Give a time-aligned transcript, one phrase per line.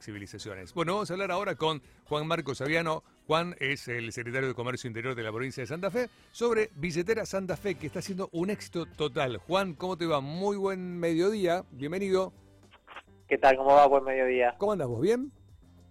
[0.00, 0.74] civilizaciones.
[0.74, 3.02] Bueno, vamos a hablar ahora con Juan Marcos Aviano.
[3.26, 7.26] Juan es el secretario de Comercio Interior de la provincia de Santa Fe sobre Billetera
[7.26, 9.38] Santa Fe, que está siendo un éxito total.
[9.38, 10.20] Juan, ¿cómo te va?
[10.20, 11.64] Muy buen mediodía.
[11.70, 12.32] Bienvenido.
[13.28, 13.56] ¿Qué tal?
[13.56, 13.86] ¿Cómo va?
[13.86, 14.54] Buen mediodía.
[14.58, 15.00] ¿Cómo andas vos?
[15.00, 15.30] ¿Bien?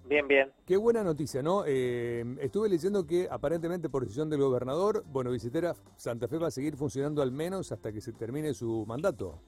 [0.08, 0.51] Bien, bien.
[0.65, 1.63] Qué buena noticia, ¿no?
[1.67, 6.51] Eh, estuve leyendo que aparentemente por decisión del gobernador, bueno, Billetera Santa Fe va a
[6.51, 9.42] seguir funcionando al menos hasta que se termine su mandato.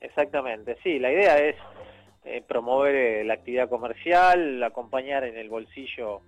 [0.00, 1.56] Exactamente, sí, la idea es
[2.24, 6.20] eh, promover eh, la actividad comercial, acompañar en el bolsillo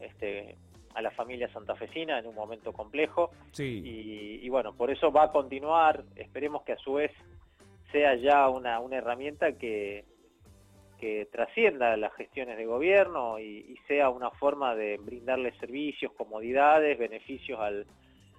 [0.00, 0.56] este,
[0.94, 3.30] a la familia santafesina en un momento complejo.
[3.52, 3.82] Sí.
[4.42, 7.12] Y, bueno, por eso va a continuar, esperemos que a su vez
[7.92, 10.04] sea ya una, una herramienta que,
[10.98, 17.58] que trascienda las gestiones de gobierno y, sea una forma de brindarle servicios, comodidades, beneficios
[17.58, 17.86] al,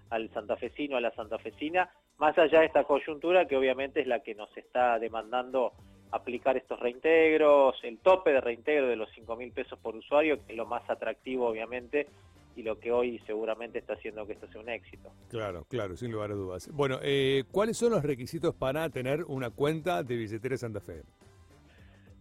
[0.10, 4.36] al santafesino, a la santafesina, más allá de esta coyuntura que obviamente es la que
[4.36, 5.74] nos está demandando
[6.12, 10.54] aplicar estos reintegros, el tope de reintegro de los 5 mil pesos por usuario, que
[10.54, 12.08] es lo más atractivo obviamente
[12.56, 15.12] y lo que hoy seguramente está haciendo que esto sea un éxito.
[15.30, 16.70] Claro, claro, sin lugar a dudas.
[16.74, 21.04] Bueno, eh, ¿cuáles son los requisitos para tener una cuenta de billetera Santa Fe?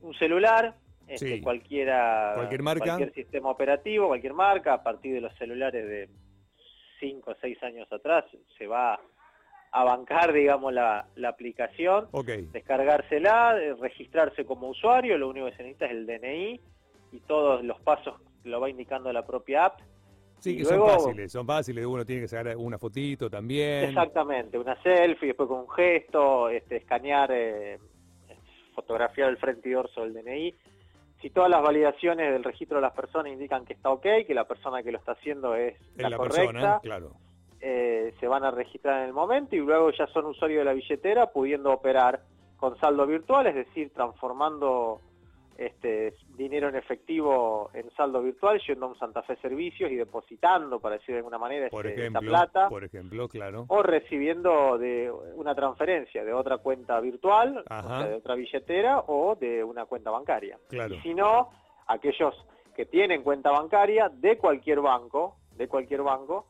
[0.00, 0.76] Un celular,
[1.08, 6.08] este, cualquiera, cualquier marca, cualquier sistema operativo, cualquier marca, a partir de los celulares de
[7.00, 8.24] 5 o 6 años atrás
[8.56, 9.00] se va
[9.70, 12.08] a bancar, digamos, la, aplicación,
[12.52, 16.60] descargársela, eh, registrarse como usuario, lo único que se necesita es el DNI
[17.12, 19.80] y todos los pasos lo va indicando la propia app.
[20.38, 23.84] Sí, que son fáciles, son fáciles, uno tiene que sacar una fotito también.
[23.84, 27.78] Exactamente, una selfie, después con un gesto, este, escanear, eh,
[28.74, 30.54] fotografiar el frente y dorso del DNI.
[31.20, 34.46] Si todas las validaciones del registro de las personas indican que está ok, que la
[34.46, 37.16] persona que lo está haciendo es, la, correcta, claro
[37.60, 40.72] eh, se van a registrar en el momento y luego ya son usuarios de la
[40.72, 42.22] billetera pudiendo operar
[42.56, 45.00] con saldo virtual, es decir, transformando
[45.58, 50.78] este dinero en efectivo en saldo virtual, yendo a un Santa Fe Servicios y depositando,
[50.78, 52.68] para decir de alguna manera, por este, ejemplo, plata.
[52.68, 53.64] Por ejemplo, claro.
[53.66, 57.64] O recibiendo de una transferencia de otra cuenta virtual,
[58.06, 60.58] de otra billetera o de una cuenta bancaria.
[60.68, 60.94] Claro.
[60.94, 61.50] Y si no,
[61.88, 62.34] aquellos
[62.76, 66.46] que tienen cuenta bancaria de cualquier banco, de cualquier banco,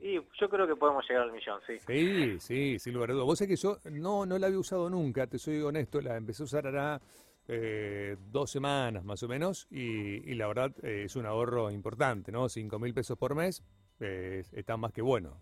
[0.00, 1.78] Y yo creo que podemos llegar al millón, sí.
[1.78, 3.26] Sí, sí, sin lugar a dudas.
[3.26, 6.42] Vos sabés que yo no, no la había usado nunca, te soy honesto, la empecé
[6.42, 7.00] a usar ahora
[7.48, 12.48] eh, dos semanas más o menos y, la verdad eh, es un ahorro importante, ¿no?
[12.48, 13.62] Cinco mil pesos por mes
[14.00, 15.40] eh, está más que bueno.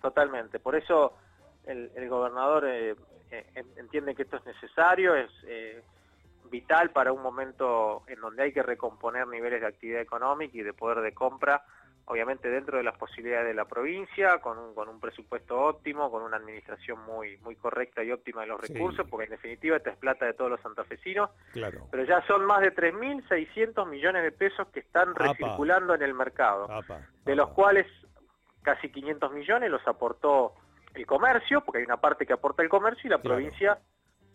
[0.00, 1.14] Totalmente, por eso
[1.64, 2.64] el, el gobernador
[3.76, 5.32] entiende que esto es necesario, es
[6.48, 10.72] vital para un momento en donde hay que recomponer niveles de actividad económica y de
[10.72, 11.64] poder de compra
[12.06, 16.22] obviamente dentro de las posibilidades de la provincia, con un, con un presupuesto óptimo, con
[16.22, 19.96] una administración muy, muy correcta y óptima de los recursos, porque en definitiva esta es
[19.96, 21.88] plata de todos los santafesinos, claro.
[21.90, 26.68] pero ya son más de 3.600 millones de pesos que están recirculando en el mercado,
[27.24, 27.86] de los cuales
[28.62, 30.54] casi 500 millones los aportó
[30.94, 33.78] el comercio, porque hay una parte que aporta el comercio, y la provincia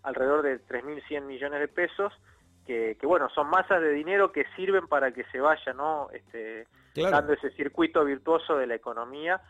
[0.03, 2.13] alrededor de 3.100 millones de pesos,
[2.71, 6.07] que, que, bueno, son masas de dinero que sirven para que se vaya, ¿no?
[6.13, 9.41] Este, dando ese circuito virtuoso de la economía,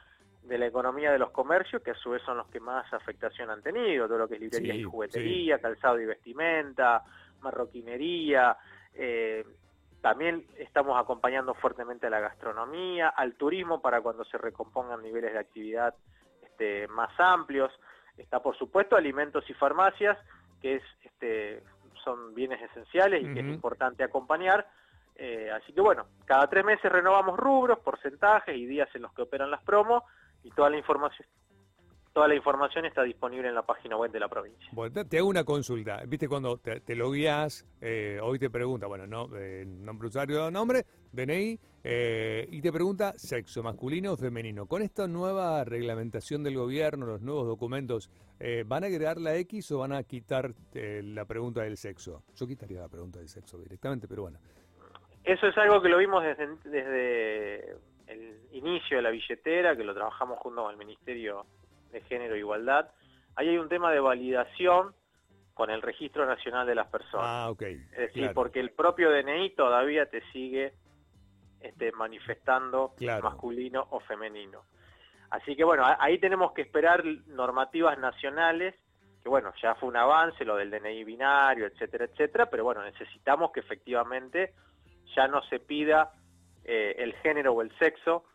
[0.42, 3.52] de la economía de los comercios, que a su vez son los que más afectación
[3.52, 7.04] han tenido, todo lo que es librería y juguetería, calzado y vestimenta,
[7.42, 8.58] marroquinería,
[8.96, 9.46] eh,
[10.02, 15.40] también estamos acompañando fuertemente a la gastronomía, al turismo para cuando se recompongan niveles de
[15.40, 15.94] actividad
[16.42, 17.72] este, más amplios.
[18.18, 20.18] Está por supuesto alimentos y farmacias,
[20.60, 21.62] que es, este,
[22.04, 24.68] son bienes esenciales y que es importante acompañar.
[25.16, 29.22] Eh, así que bueno, cada tres meses renovamos rubros, porcentajes y días en los que
[29.24, 30.04] operan las promos
[30.44, 31.28] y toda la información
[32.14, 34.68] Toda la información está disponible en la página web de la provincia.
[34.74, 36.04] Bueno, te hago una consulta.
[36.06, 40.86] Viste cuando te, lo guías, eh, hoy te pregunta, bueno, no, eh, nombre usuario, nombre,
[41.14, 44.66] DNI, eh, y te pregunta sexo, masculino o femenino.
[44.66, 48.12] Con esta nueva reglamentación del gobierno, los nuevos documentos,
[48.66, 52.24] ¿van a agregar la X o van a quitar la pregunta del sexo?
[52.36, 54.38] Yo quitaría la pregunta del sexo directamente, pero bueno.
[55.24, 59.94] Eso es algo que lo vimos desde, desde el inicio de la billetera, que lo
[59.94, 61.46] trabajamos junto con el Ministerio
[61.92, 62.90] de Género e Igualdad,
[63.36, 64.94] ahí hay un tema de validación
[65.54, 67.28] con el Registro Nacional de las Personas.
[67.28, 67.62] Ah, ok.
[67.62, 70.74] Es decir, porque el propio DNI todavía te sigue
[71.60, 74.64] este, manifestando masculino o femenino.
[75.30, 78.76] Así que bueno, ahí tenemos que esperar normativas nacionales,
[79.22, 83.52] que bueno, ya fue un avance lo del DNI binario, etcétera, etcétera, pero bueno, necesitamos
[83.52, 84.54] que efectivamente
[85.16, 86.12] ya no se pida
[86.66, 88.26] eh, el género o el sexo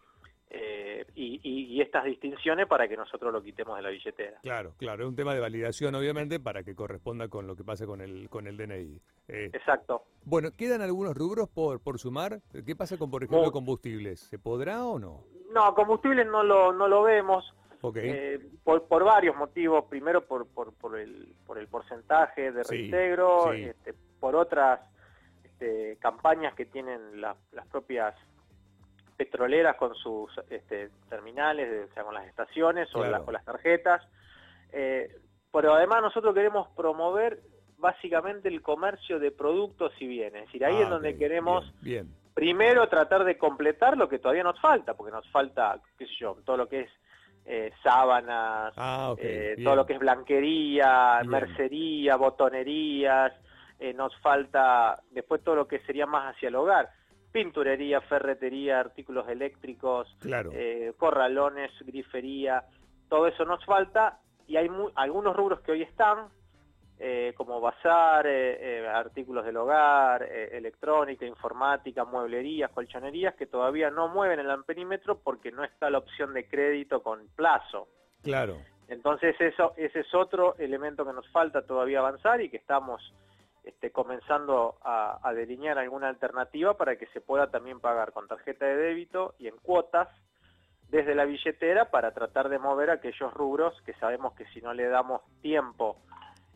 [0.49, 4.39] eh, y, estas distinciones para que nosotros lo quitemos de la billetera.
[4.43, 7.87] Claro, claro, es un tema de validación obviamente para que corresponda con lo que pasa
[7.87, 9.01] con el con el DNI.
[9.29, 10.05] Eh, Exacto.
[10.25, 12.41] Bueno, quedan algunos rubros por por sumar.
[12.65, 14.21] ¿Qué pasa con por ejemplo combustibles?
[14.21, 15.25] ¿Se podrá o no?
[15.53, 17.55] No, combustibles no lo no lo vemos.
[17.95, 19.85] Eh, por, por varios motivos.
[19.85, 24.81] Primero por por, por el por el porcentaje de reintegro, este, por otras
[25.45, 27.67] este, campañas que tienen las las
[29.17, 34.03] petroleras con sus este, terminales, o sea, con las estaciones o con las tarjetas.
[34.73, 35.17] Eh,
[35.53, 37.41] pero además nosotros queremos promover
[37.79, 40.43] básicamente el comercio de productos y bienes.
[40.43, 41.73] Es decir, ahí es ah, donde queremos
[42.35, 46.37] primero tratar de completar lo que todavía nos falta, porque nos falta, qué sé yo,
[46.45, 46.91] todo lo que es
[47.47, 53.33] eh, sábanas, ah, eh, todo lo que es blanquería, mercería, botonerías,
[53.79, 56.91] eh, nos falta después todo lo que sería más hacia el hogar,
[57.37, 62.65] pinturería, ferretería, artículos eléctricos, eh, corralones, grifería,
[63.11, 66.29] todo eso nos falta y hay algunos rubros que hoy están,
[66.99, 74.51] eh, como bazar, artículos del hogar, electrónica, informática, mueblerías, colchonerías, que todavía no mueven el
[74.51, 77.89] amperímetro porque no está la opción de crédito con plazo.
[78.23, 78.57] Claro.
[78.89, 83.13] Entonces eso, ese es otro elemento que nos falta todavía avanzar y que estamos
[83.67, 88.77] este, comenzando a, delinear alguna alternativa para que se pueda también pagar con tarjeta de
[88.77, 90.09] débito y en cuotas
[90.89, 94.87] desde la billetera para tratar de mover aquellos rubros que sabemos que si no le
[94.89, 95.97] damos tiempo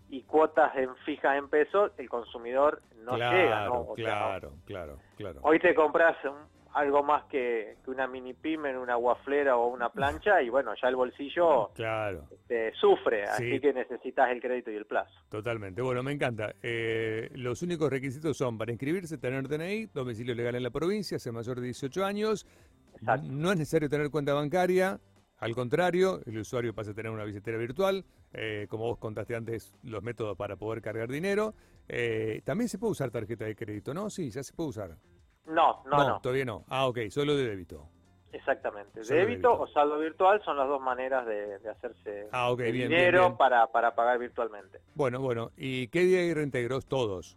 [0.09, 3.65] y cuotas en fijas en pesos, el consumidor no llega.
[3.65, 3.93] ¿no?
[3.95, 5.41] claro, claro, claro.
[5.43, 9.91] Hoy te compras un, algo más que, una mini pyme en una guaflera o una
[9.91, 12.29] plancha y bueno, ya el bolsillo claro.
[12.31, 15.13] Este, sufre, así que necesitas el crédito y el plazo.
[15.29, 16.55] Totalmente, bueno, me encanta.
[16.63, 21.33] Eh, los únicos requisitos son para inscribirse, tener DNI, domicilio legal en la provincia, ser
[21.33, 22.47] mayor de 18 años,
[23.03, 25.01] no es necesario tener cuenta bancaria,
[25.41, 29.73] al contrario, el usuario pasa a tener una billetera virtual, eh, como vos contaste antes,
[29.83, 31.55] los métodos para poder cargar dinero.
[31.89, 34.11] Eh, también se puede usar tarjeta de crédito, ¿no?
[34.11, 34.99] Sí, ya se puede usar.
[35.51, 36.65] No, no, no, Todavía no.
[36.69, 37.89] Ah, ok, solo de débito.
[38.33, 39.03] Exactamente.
[39.03, 44.19] débito, o saldo virtual son las dos maneras de, hacerse ah, dinero Para, para pagar
[44.19, 44.81] virtualmente.
[44.95, 45.51] Bueno, bueno.
[45.57, 46.87] ¿Y qué día hay reintegros?
[46.87, 47.37] Todos.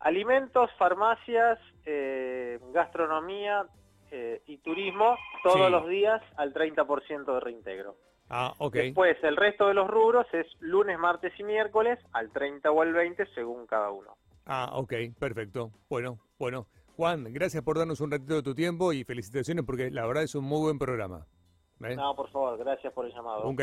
[0.00, 3.64] Alimentos, farmacias, eh, gastronomía
[4.10, 7.96] eh, y turismo, todos los días al 30% de reintegro.
[8.28, 8.74] Ah, ok.
[8.74, 12.92] Después, el resto de los rubros es lunes, martes y miércoles al 30 o al
[12.92, 14.16] 20 según cada uno.
[14.46, 15.70] Ah, ok, perfecto.
[15.88, 16.66] Bueno, bueno.
[16.96, 20.34] Juan, gracias por darnos un ratito de tu tiempo y felicitaciones porque la verdad es
[20.34, 21.26] un muy buen programa.
[21.80, 21.96] ¿Eh?
[21.96, 23.48] No, por favor, gracias por el llamado.
[23.48, 23.56] Un